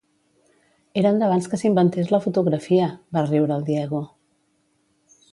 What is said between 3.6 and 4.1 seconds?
Diego.